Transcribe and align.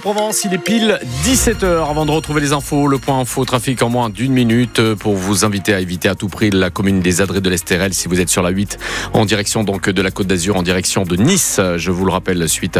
Provence, 0.00 0.44
il 0.44 0.54
est 0.54 0.58
pile 0.58 1.00
17h 1.24 1.90
avant 1.90 2.06
de 2.06 2.12
retrouver 2.12 2.40
les 2.40 2.52
infos, 2.52 2.86
le 2.86 2.98
point 2.98 3.18
info 3.18 3.44
trafic 3.44 3.82
en 3.82 3.88
moins 3.88 4.10
d'une 4.10 4.32
minute 4.32 4.94
pour 4.94 5.16
vous 5.16 5.44
inviter 5.44 5.74
à 5.74 5.80
éviter 5.80 6.08
à 6.08 6.14
tout 6.14 6.28
prix 6.28 6.50
la 6.50 6.70
commune 6.70 7.00
des 7.00 7.20
Adrets 7.20 7.40
de 7.40 7.50
l'Estérel 7.50 7.92
si 7.94 8.06
vous 8.06 8.20
êtes 8.20 8.28
sur 8.28 8.42
la 8.42 8.50
8 8.50 8.78
en 9.12 9.24
direction 9.24 9.64
donc 9.64 9.90
de 9.90 10.02
la 10.02 10.12
Côte 10.12 10.28
d'Azur 10.28 10.56
en 10.56 10.62
direction 10.62 11.02
de 11.02 11.16
Nice. 11.16 11.60
Je 11.76 11.90
vous 11.90 12.04
le 12.04 12.12
rappelle 12.12 12.48
suite 12.48 12.78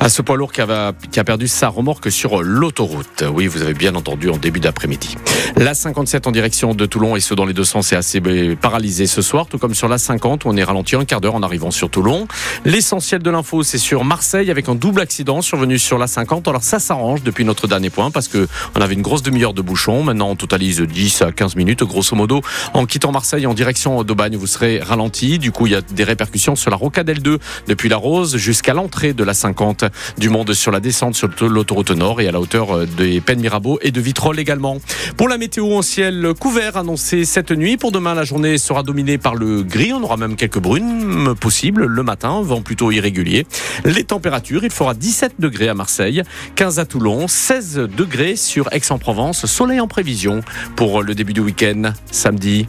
à, 0.00 0.08
ce 0.08 0.20
poids 0.20 0.36
lourd 0.36 0.52
qui 0.52 0.60
a, 0.60 0.92
qui 1.10 1.18
a 1.18 1.24
perdu 1.24 1.48
sa 1.48 1.68
remorque 1.68 2.12
sur 2.12 2.42
l'autoroute. 2.42 3.24
Oui, 3.32 3.46
vous 3.46 3.62
avez 3.62 3.74
bien 3.74 3.94
entendu 3.94 4.28
en 4.28 4.36
début 4.36 4.60
d'après-midi. 4.60 5.16
La 5.56 5.72
57 5.72 6.26
en 6.26 6.32
direction 6.32 6.74
de 6.74 6.84
Toulon 6.84 7.16
et 7.16 7.20
ce 7.20 7.32
dans 7.32 7.46
les 7.46 7.54
deux 7.54 7.64
sens 7.64 7.92
est 7.92 7.96
assez 7.96 8.20
paralysé 8.60 9.06
ce 9.06 9.22
soir, 9.22 9.46
tout 9.46 9.58
comme 9.58 9.74
sur 9.74 9.88
la 9.88 9.98
50 9.98 10.44
où 10.44 10.48
on 10.48 10.56
est 10.56 10.64
ralenti 10.64 10.94
un 10.96 11.04
quart 11.04 11.22
d'heure 11.22 11.36
en 11.36 11.42
arrivant 11.42 11.70
sur 11.70 11.88
Toulon. 11.88 12.28
L'essentiel 12.66 13.22
de 13.22 13.30
l'info 13.30 13.62
c'est 13.62 13.78
sur 13.78 14.04
Marseille 14.04 14.50
avec 14.50 14.68
un 14.68 14.74
double 14.74 15.00
accident 15.00 15.40
survenu 15.40 15.78
sur 15.78 15.96
la 15.96 16.06
50. 16.06 16.49
Alors 16.50 16.64
ça 16.64 16.80
s'arrange 16.80 17.22
depuis 17.22 17.44
notre 17.44 17.68
dernier 17.68 17.90
point 17.90 18.10
parce 18.10 18.26
que 18.26 18.48
on 18.76 18.80
avait 18.80 18.94
une 18.94 19.02
grosse 19.02 19.22
demi-heure 19.22 19.54
de 19.54 19.62
bouchon. 19.62 20.02
Maintenant 20.02 20.30
on 20.30 20.36
totalise 20.36 20.80
10 20.80 21.22
à 21.22 21.32
15 21.32 21.56
minutes 21.56 21.84
grosso 21.84 22.16
modo. 22.16 22.40
En 22.74 22.86
quittant 22.86 23.12
Marseille 23.12 23.46
en 23.46 23.54
direction 23.54 24.02
d'Aubagne, 24.02 24.36
vous 24.36 24.46
serez 24.46 24.80
ralenti. 24.80 25.38
Du 25.38 25.52
coup 25.52 25.66
il 25.66 25.72
y 25.72 25.76
a 25.76 25.80
des 25.80 26.04
répercussions 26.04 26.56
sur 26.56 26.70
la 26.70 26.76
Rocadelle 26.76 27.22
2 27.22 27.38
depuis 27.68 27.88
la 27.88 27.96
Rose 27.96 28.36
jusqu'à 28.36 28.74
l'entrée 28.74 29.12
de 29.12 29.22
la 29.22 29.32
50. 29.32 29.84
Du 30.18 30.28
monde 30.28 30.52
sur 30.52 30.72
la 30.72 30.80
descente 30.80 31.14
sur 31.14 31.28
l'autoroute 31.42 31.92
nord 31.92 32.20
et 32.20 32.28
à 32.28 32.32
la 32.32 32.40
hauteur 32.40 32.86
des 32.86 33.20
Pennes 33.20 33.40
Mirabeau 33.40 33.78
et 33.82 33.92
de 33.92 34.00
Vitrolles 34.00 34.40
également. 34.40 34.78
Pour 35.16 35.28
la 35.28 35.38
météo 35.38 35.72
en 35.76 35.82
ciel 35.82 36.32
couvert 36.38 36.76
annoncé 36.76 37.24
cette 37.24 37.52
nuit. 37.52 37.76
Pour 37.76 37.92
demain 37.92 38.14
la 38.14 38.24
journée 38.24 38.58
sera 38.58 38.82
dominée 38.82 39.18
par 39.18 39.36
le 39.36 39.62
gris. 39.62 39.92
On 39.92 40.02
aura 40.02 40.16
même 40.16 40.34
quelques 40.34 40.58
brunes 40.58 41.34
possibles 41.36 41.84
le 41.84 42.02
matin, 42.02 42.42
vent 42.42 42.60
plutôt 42.60 42.90
irrégulier. 42.90 43.46
Les 43.84 44.04
températures, 44.04 44.64
il 44.64 44.70
fera 44.70 44.94
17 44.94 45.34
degrés 45.38 45.68
à 45.68 45.74
Marseille, 45.74 46.22
15 46.56 46.78
à 46.78 46.84
Toulon, 46.84 47.28
16 47.28 47.88
degrés 47.96 48.36
sur 48.36 48.72
Aix-en-Provence, 48.72 49.46
soleil 49.46 49.80
en 49.80 49.88
prévision 49.88 50.40
pour 50.76 51.02
le 51.02 51.14
début 51.14 51.32
du 51.32 51.40
week-end 51.40 51.92
samedi. 52.10 52.66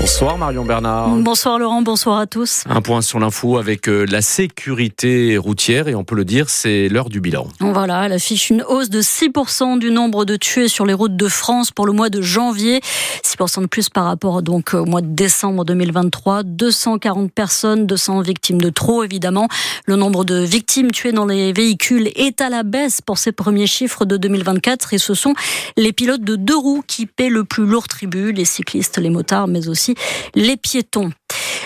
Bonsoir 0.00 0.36
Marion 0.36 0.64
Bernard. 0.64 1.08
Bonsoir 1.16 1.58
Laurent, 1.58 1.80
bonsoir 1.80 2.18
à 2.18 2.26
tous. 2.26 2.64
Un 2.68 2.82
point 2.82 3.00
sur 3.00 3.18
l'info 3.18 3.56
avec 3.56 3.88
euh, 3.88 4.04
la 4.04 4.20
sécurité 4.20 5.38
routière 5.38 5.88
et 5.88 5.94
on 5.94 6.04
peut 6.04 6.14
le 6.14 6.26
dire, 6.26 6.50
c'est 6.50 6.88
l'heure 6.88 7.08
du 7.08 7.20
bilan. 7.20 7.48
Voilà, 7.60 8.04
elle 8.04 8.12
affiche 8.12 8.50
une 8.50 8.62
hausse 8.62 8.90
de 8.90 9.00
6% 9.00 9.78
du 9.78 9.90
nombre 9.90 10.26
de 10.26 10.36
tués 10.36 10.68
sur 10.68 10.84
les 10.84 10.92
routes 10.92 11.16
de 11.16 11.28
France 11.28 11.70
pour 11.70 11.86
le 11.86 11.92
mois 11.92 12.10
de 12.10 12.20
janvier. 12.20 12.80
6% 13.24 13.62
de 13.62 13.66
plus 13.66 13.88
par 13.88 14.04
rapport 14.04 14.42
donc 14.42 14.74
au 14.74 14.84
mois 14.84 15.00
de 15.00 15.14
décembre 15.14 15.64
2023. 15.64 16.42
240 16.42 17.32
personnes, 17.32 17.86
200 17.86 18.20
victimes 18.20 18.60
de 18.60 18.68
trop 18.68 19.02
évidemment. 19.02 19.48
Le 19.86 19.96
nombre 19.96 20.24
de 20.24 20.36
victimes 20.36 20.90
tuées 20.90 21.12
dans 21.12 21.26
les 21.26 21.52
véhicules 21.52 22.10
est 22.16 22.42
à 22.42 22.50
la 22.50 22.64
baisse 22.64 23.00
pour 23.00 23.16
ces 23.16 23.32
premiers 23.32 23.66
chiffres 23.66 24.04
de 24.04 24.18
2024 24.18 24.92
et 24.92 24.98
ce 24.98 25.14
sont 25.14 25.34
les 25.76 25.92
pilotes 25.92 26.24
de 26.24 26.36
deux 26.36 26.56
roues 26.56 26.82
qui 26.86 27.06
paient 27.06 27.30
le 27.30 27.44
plus 27.44 27.64
lourd 27.64 27.88
tribut, 27.88 28.32
les 28.32 28.44
cyclistes, 28.44 28.98
les 28.98 29.10
motards 29.10 29.48
mais 29.48 29.68
aussi 29.68 29.85
les 30.34 30.56
piétons. 30.56 31.10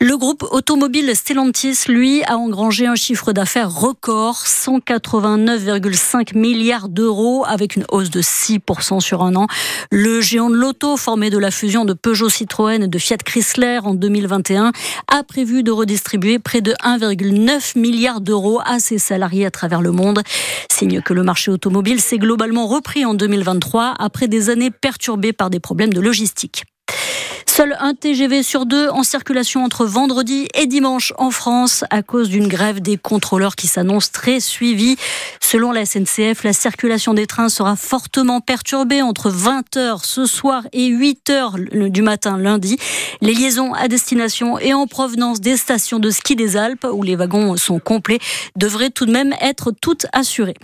Le 0.00 0.16
groupe 0.16 0.44
automobile 0.50 1.14
Stellantis, 1.14 1.84
lui, 1.86 2.24
a 2.24 2.36
engrangé 2.36 2.86
un 2.86 2.96
chiffre 2.96 3.32
d'affaires 3.32 3.72
record, 3.72 4.42
189,5 4.44 6.36
milliards 6.36 6.88
d'euros, 6.88 7.44
avec 7.46 7.76
une 7.76 7.84
hausse 7.88 8.10
de 8.10 8.20
6% 8.20 8.98
sur 8.98 9.22
un 9.22 9.36
an. 9.36 9.46
Le 9.92 10.20
géant 10.20 10.50
de 10.50 10.56
l'auto, 10.56 10.96
formé 10.96 11.30
de 11.30 11.38
la 11.38 11.52
fusion 11.52 11.84
de 11.84 11.92
Peugeot 11.92 12.28
Citroën 12.28 12.82
et 12.82 12.88
de 12.88 12.98
Fiat 12.98 13.18
Chrysler 13.18 13.78
en 13.84 13.94
2021, 13.94 14.72
a 15.06 15.22
prévu 15.22 15.62
de 15.62 15.70
redistribuer 15.70 16.40
près 16.40 16.62
de 16.62 16.72
1,9 16.84 17.78
milliard 17.78 18.20
d'euros 18.20 18.60
à 18.64 18.80
ses 18.80 18.98
salariés 18.98 19.46
à 19.46 19.52
travers 19.52 19.82
le 19.82 19.92
monde. 19.92 20.22
Signe 20.68 21.00
que 21.00 21.14
le 21.14 21.22
marché 21.22 21.52
automobile 21.52 22.00
s'est 22.00 22.18
globalement 22.18 22.66
repris 22.66 23.04
en 23.04 23.14
2023 23.14 23.94
après 24.00 24.26
des 24.26 24.50
années 24.50 24.72
perturbées 24.72 25.32
par 25.32 25.48
des 25.48 25.60
problèmes 25.60 25.92
de 25.92 26.00
logistique. 26.00 26.64
Seul 27.54 27.76
un 27.80 27.92
TGV 27.92 28.42
sur 28.42 28.64
deux 28.64 28.88
en 28.88 29.02
circulation 29.02 29.62
entre 29.62 29.84
vendredi 29.84 30.48
et 30.54 30.66
dimanche 30.66 31.12
en 31.18 31.30
France 31.30 31.84
à 31.90 32.02
cause 32.02 32.30
d'une 32.30 32.48
grève 32.48 32.80
des 32.80 32.96
contrôleurs 32.96 33.56
qui 33.56 33.66
s'annonce 33.66 34.10
très 34.10 34.40
suivie. 34.40 34.96
Selon 35.38 35.70
la 35.70 35.84
SNCF, 35.84 36.44
la 36.44 36.54
circulation 36.54 37.12
des 37.12 37.26
trains 37.26 37.50
sera 37.50 37.76
fortement 37.76 38.40
perturbée 38.40 39.02
entre 39.02 39.30
20h 39.30 40.02
ce 40.02 40.24
soir 40.24 40.62
et 40.72 40.88
8h 40.88 41.90
du 41.90 42.00
matin 42.00 42.38
lundi. 42.38 42.78
Les 43.20 43.34
liaisons 43.34 43.74
à 43.74 43.86
destination 43.86 44.58
et 44.58 44.72
en 44.72 44.86
provenance 44.86 45.42
des 45.42 45.58
stations 45.58 45.98
de 45.98 46.08
ski 46.08 46.36
des 46.36 46.56
Alpes, 46.56 46.86
où 46.90 47.02
les 47.02 47.16
wagons 47.16 47.58
sont 47.58 47.80
complets, 47.80 48.20
devraient 48.56 48.88
tout 48.88 49.04
de 49.04 49.12
même 49.12 49.34
être 49.42 49.72
toutes 49.72 50.06
assurées. 50.14 50.56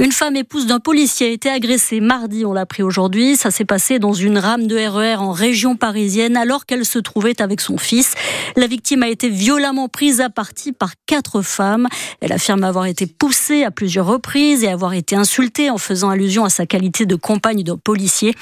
Une 0.00 0.12
femme 0.12 0.34
épouse 0.34 0.64
d'un 0.64 0.80
policier 0.80 1.26
a 1.26 1.30
été 1.30 1.50
agressée 1.50 2.00
mardi, 2.00 2.46
on 2.46 2.54
l'a 2.54 2.62
appris 2.62 2.82
aujourd'hui. 2.82 3.36
Ça 3.36 3.50
s'est 3.50 3.66
passé 3.66 3.98
dans 3.98 4.14
une 4.14 4.38
rame 4.38 4.66
de 4.66 4.76
RER 4.76 5.16
e 5.16 5.18
en 5.18 5.30
région 5.30 5.76
parisienne 5.76 6.38
alors 6.38 6.64
qu'elle 6.64 6.86
se 6.86 6.98
trouvait 6.98 7.42
avec 7.42 7.60
son 7.60 7.76
fils. 7.76 8.14
La 8.56 8.66
victime 8.66 9.02
a 9.02 9.08
été 9.08 9.28
violemment 9.28 9.88
prise 9.88 10.22
à 10.22 10.30
partie 10.30 10.72
par 10.72 10.92
quatre 11.04 11.42
femmes. 11.42 11.86
Elle 12.22 12.32
affirme 12.32 12.64
avoir 12.64 12.86
été 12.86 13.04
poussée 13.04 13.62
à 13.62 13.70
plusieurs 13.70 14.06
reprises 14.06 14.64
et 14.64 14.68
avoir 14.68 14.94
été 14.94 15.16
insultée 15.16 15.68
en 15.68 15.76
faisant 15.76 16.08
allusion 16.08 16.46
à 16.46 16.50
sa 16.50 16.64
qualité 16.64 17.04
de 17.04 17.16
compagne 17.16 17.62
de 17.62 17.74
policier. 17.74 18.34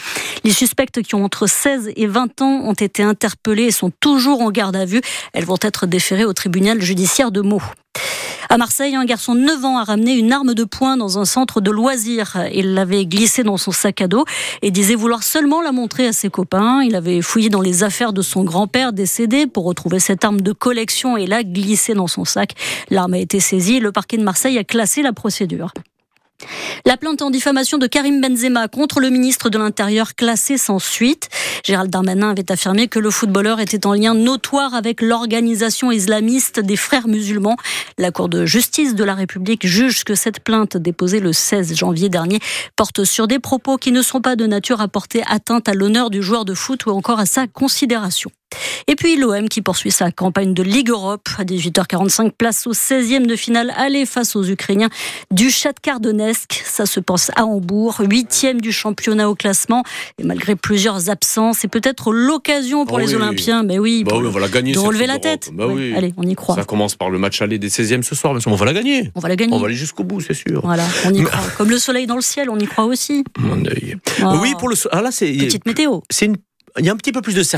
Les 0.45 0.53
suspectes 0.53 1.03
qui 1.03 1.17
ont 1.17 1.25
entre 1.25 1.49
16 1.49 1.91
et 1.97 2.07
20 2.07 2.41
ans 2.41 2.61
ont 2.67 2.75
été 2.75 3.03
interpellés 3.03 3.65
et 3.65 3.73
sont 3.73 3.91
toujours 3.91 4.43
en 4.43 4.53
garde 4.53 4.77
à 4.77 4.85
vue. 4.85 5.01
Elles 5.33 5.45
vont 5.45 5.59
être 5.61 5.89
déférées 5.89 6.25
au 6.25 6.35
tribunal 6.35 6.81
judiciaire 6.81 7.33
de 7.33 7.41
Meaux. 7.41 7.63
À 8.51 8.57
Marseille, 8.57 8.97
un 8.97 9.05
garçon 9.05 9.35
de 9.35 9.41
9 9.41 9.65
ans 9.67 9.77
a 9.77 9.85
ramené 9.85 10.15
une 10.15 10.33
arme 10.33 10.55
de 10.55 10.65
poing 10.65 10.97
dans 10.97 11.19
un 11.19 11.27
centre 11.27 11.61
de 11.61 11.71
loisirs. 11.71 12.39
Il 12.55 12.73
l'avait 12.73 13.05
glissée 13.05 13.43
dans 13.43 13.59
son 13.59 13.73
sac 13.73 14.01
à 14.01 14.09
dos 14.09 14.25
et 14.63 14.71
disait 14.71 14.95
vouloir 14.95 15.23
seulement 15.23 15.61
la 15.61 15.71
montrer 15.71 16.07
à 16.07 16.15
ses 16.15 16.31
copains. 16.31 16.83
Il 16.83 16.97
avait 16.97 17.21
fouillé 17.21 17.51
dans 17.51 17.61
les 17.61 17.85
affaires 17.85 18.15
de 18.15 18.23
son 18.23 18.45
grand-père 18.45 18.95
décédé 18.95 19.47
pour 19.47 19.65
retrouver 19.65 19.99
cette 20.01 20.25
arme 20.25 20.41
de 20.41 20.53
collection 20.53 21.19
et 21.19 21.27
l'a 21.27 21.45
glissée 21.45 21.93
dans 21.93 22.07
son 22.07 22.25
sac. 22.25 22.55
L'arme 22.89 23.13
a 23.15 23.19
été 23.19 23.39
saisie. 23.39 23.81
Le 23.81 23.93
parquet 23.93 24.17
de 24.17 24.25
Marseille 24.25 24.57
a 24.57 24.65
classé 24.65 25.03
la 25.03 25.13
procédure. 25.13 25.75
La 26.85 26.97
plainte 26.97 27.21
en 27.21 27.31
diffamation 27.31 27.77
de 27.77 27.87
Karim 27.87 28.21
Benzema 28.21 28.69
contre 28.69 29.01
le 29.01 29.11
ministre 29.11 29.51
de 29.51 29.59
l'Intérieur 29.59 30.15
classée 30.15 30.57
sans 30.57 30.79
suite. 30.79 31.29
Gérald 31.65 31.91
Darmanin 31.91 32.31
avait 32.31 32.51
affirmé 32.51 32.89
que 32.89 32.99
le 32.99 33.11
footballeur 33.11 33.61
était 33.61 33.87
en 33.87 33.93
lien 33.93 34.15
notoire 34.15 34.75
avec 34.75 35.03
l'organisation 35.03 35.91
islamiste 35.91 36.61
des 36.61 36.77
frères 36.77 37.09
musulmans. 37.09 37.57
La 37.99 38.11
Cour 38.11 38.29
de 38.29 38.47
justice 38.47 38.95
de 38.95 39.05
la 39.05 39.15
République 39.15 39.67
juge 39.67 40.05
que 40.05 40.15
cette 40.15 40.41
plainte 40.41 40.77
déposée 40.77 41.21
le 41.21 41.33
16 41.33 41.75
janvier 41.75 42.09
dernier 42.09 42.39
porte 42.77 43.05
sur 43.05 43.27
des 43.27 43.39
propos 43.39 43.77
qui 43.77 43.93
ne 43.93 44.01
sont 44.01 44.21
pas 44.21 44.37
de 44.37 44.47
nature 44.47 44.81
à 44.81 44.89
porter 44.89 45.23
atteinte 45.27 45.69
à 45.69 45.75
l'honneur 45.75 46.11
du 46.11 46.23
joueur 46.23 46.45
de 46.45 46.55
foot 46.55 46.87
ou 46.87 46.91
encore 46.91 47.19
à 47.19 47.27
sa 47.27 47.47
considération. 47.47 48.31
Et 48.91 48.97
puis 48.97 49.17
l'OM 49.17 49.51
qui 49.51 49.61
poursuit 49.61 49.91
sa 49.91 50.11
campagne 50.11 50.55
de 50.55 50.63
Ligue 50.63 50.89
Europe. 50.89 51.29
À 51.37 51.45
18h45, 51.45 52.31
place 52.31 52.67
au 52.67 52.73
16e 52.73 53.27
de 53.27 53.37
finale 53.37 53.71
aller 53.77 54.07
face 54.07 54.35
aux 54.35 54.43
Ukrainiens 54.43 54.89
du 55.31 55.51
Shakhtar 55.51 56.01
Donetsk. 56.01 56.63
Ça 56.65 56.87
se 56.87 56.99
passe 56.99 57.31
à 57.37 57.45
Hambourg, 57.45 57.97
8e 58.01 58.63
du 58.63 58.73
championnat 58.73 59.29
au 59.29 59.35
classement. 59.35 59.83
Et 60.19 60.25
malgré 60.25 60.57
plusieurs 60.57 61.11
absences, 61.11 61.59
c'est 61.59 61.69
peut-être 61.69 62.13
l'occasion 62.13 62.87
pour 62.87 62.97
oh 62.97 63.01
les 63.01 63.15
Olympiens, 63.15 63.63
mais 63.63 63.79
oui, 63.79 64.05
bah 64.05 64.13
on 64.15 64.23
va 64.23 64.41
la 64.41 64.49
gagner, 64.49 64.73
de 64.73 64.79
relever 64.79 65.07
la 65.07 65.19
tête. 65.19 65.51
Bah 65.53 65.67
allez, 65.95 66.15
on 66.17 66.23
y 66.23 66.35
croit. 66.35 66.55
Ça 66.55 66.65
commence 66.65 66.97
par 66.97 67.11
le 67.11 67.19
match 67.19 67.43
aller 67.43 67.59
des 67.59 67.69
16e 67.69 68.01
ce 68.01 68.15
soir, 68.15 68.33
mais 68.33 68.41
on 68.47 68.55
va 68.55 68.65
la 68.65 68.73
gagner. 68.73 69.11
On 69.15 69.21
va 69.21 69.29
la 69.29 69.37
gagner. 69.37 69.53
On 69.53 69.59
va 69.59 69.67
aller 69.67 69.75
jusqu'au 69.75 70.05
bout, 70.05 70.23
c'est 70.23 70.33
sûr. 70.33 70.63
Voilà, 70.65 70.87
on 71.05 71.13
y 71.13 71.23
croit. 71.25 71.45
Comme 71.59 71.69
le 71.69 71.79
soleil 71.79 72.07
dans 72.07 72.17
le 72.17 72.23
ciel, 72.23 72.49
on 72.49 72.59
y 72.59 72.67
croit 72.67 72.87
aussi. 72.87 73.23
Mon 73.39 73.67
œil. 73.67 73.99
Oui, 74.41 74.55
pour 74.59 74.71
le. 74.71 74.77
Ah 74.93 75.03
là, 75.03 75.11
c'est. 75.11 75.31
Petite 75.31 75.67
météo. 75.67 76.01
C'est 76.09 76.25
une 76.25 76.39
il 76.79 76.87
y 76.87 76.89
a 76.89 76.93
un 76.93 76.97
petit 76.97 77.13
peu 77.13 77.23
plus 77.23 77.35
de 77.35 77.43
certitude 77.43 77.57